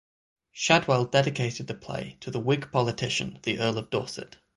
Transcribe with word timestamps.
Shadwell 0.51 1.05
dedicated 1.05 1.67
the 1.67 1.75
play 1.75 2.17
to 2.21 2.31
the 2.31 2.39
Whig 2.39 2.71
politician 2.71 3.37
the 3.43 3.59
Earl 3.59 3.77
of 3.77 3.91
Dorset. 3.91 4.37